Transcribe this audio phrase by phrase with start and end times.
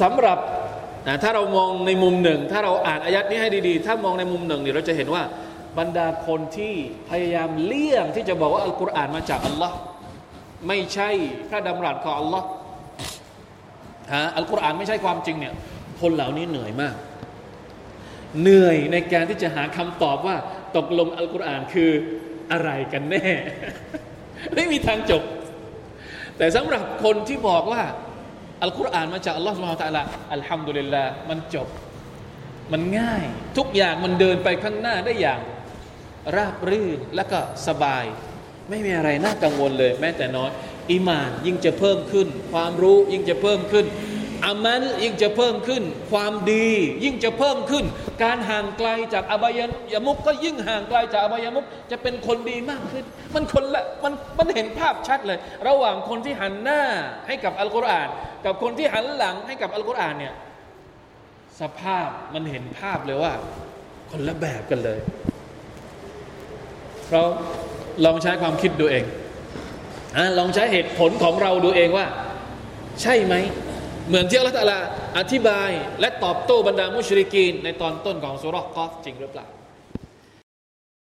[0.00, 0.38] สำหรับ
[1.22, 5.22] ถ้าเรามองในมุมหนึ่ง ถ้าเราอ่านอายัดนี้ให้ดีๆ ถ้ามองในมุมหนึ่งเนี่ยเราจะเห็นว่า
[5.78, 6.74] บรรดาคนที่
[7.10, 9.76] พยายามเลี่ยงที่จะบอกว่าอัลกุรอานมาจากอัลลอฮ์
[10.68, 11.10] ไม่ใช่
[11.48, 12.46] พระดำรัสของอัลลอฮ์
[14.12, 15.54] ฮะอัลกุรอานไม่ใช่ความจริงเนี่ย
[16.00, 16.94] คนเหล่านี้เหนื่อยมาก
[18.40, 20.36] เหนื่อยในการที่จะหาคำตอบว่า
[20.76, 21.90] ตกลงอัลกุรอานคือ
[22.52, 23.28] อะไรกันแน่
[24.54, 25.22] ไม่มีทางจบ
[26.38, 27.82] แต่สำหรับคนที่บอกว่า
[28.62, 30.02] อัลกุรอานมาจากอัลลอฮฺสุบฮานตะละ
[30.34, 31.68] อัลฮัมดุลิลลาห์มันจบ
[32.72, 33.24] มันง่าย
[33.56, 35.40] ทุกอย่างมันเดินไปข้างหน้าได้อย่าง
[36.36, 38.04] ราบรื่นและก็สบาย
[38.68, 40.50] ไม่มีอะไรน่ากังวลเลย แม้แต่น้อย
[40.90, 43.86] อิมานยิ่งจะเพิ่มขึ้น ความรู้ยิ่งจะเพิ่มขึ้น
[44.46, 46.68] อามัลยิ่งจะเพิ่มขึ้น ความดี
[47.04, 47.84] ยิ่งจะเพิ่มขึ้น
[48.22, 49.60] การห่างไกลจากอบาย
[49.92, 53.04] ยมุกก็ยิ่งห่างไกลจากอบายมุกจะเป็นคนดีมากขึ้น
[53.34, 56.82] มันคนละมันมันเห็นภาพชัดเลย ระหว่างคนที่หันหน้า
[57.26, 58.08] ให้กับอัลกุรอาน
[58.44, 60.34] กับคนที่หันหลังให้กับอัลกุรอานเนี่ย
[61.60, 63.32] สภาพมันเห็นภาพเลยว่า
[64.10, 64.98] คนละแบบกันเลย
[67.10, 67.22] เรา
[68.04, 69.04] ลองใช้ความคิดดูเอง
[70.16, 72.06] อลองใช้เหตุผลของเราดูเองว่า
[73.02, 73.34] ใช่ไหม
[74.10, 74.74] เหมือนที่อัลลอฮฺ
[75.18, 79.46] อธิบาย และตอบโต้บรรดามุชริกีนในตอนต้นของสุรกอฟจริงหรือเปล่า